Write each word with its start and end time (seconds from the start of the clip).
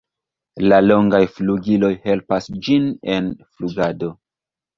La 0.69 0.77
longaj 0.85 1.19
flugiloj 1.33 1.91
helpas 2.07 2.49
ĝin 2.69 2.89
en 3.19 3.29
flugado. 3.53 4.11